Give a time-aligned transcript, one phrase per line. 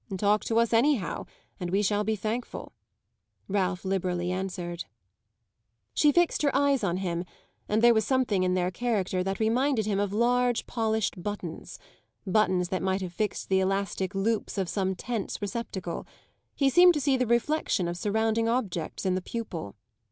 [0.17, 1.27] "Talk to us anyhow
[1.59, 2.73] and we shall be thankful,"
[3.47, 4.85] Ralph liberally answered.
[5.93, 7.23] She fixed her eyes on him,
[7.69, 11.77] and there was something in their character that reminded him of large polished buttons
[12.25, 16.07] buttons that might have fixed the elastic loops of some tense receptacle:
[16.55, 19.75] he seemed to see the reflection of surrounding objects on the pupil.